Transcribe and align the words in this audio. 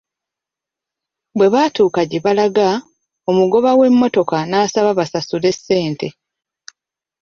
Bwe 1.37 1.47
baatuuka 1.53 2.01
gye 2.09 2.19
balaga, 2.25 2.69
omugoba 3.29 3.71
w'emmotoka 3.79 4.37
n'abasaba 4.45 4.91
basasule 4.99 5.49
ssente. 5.57 6.07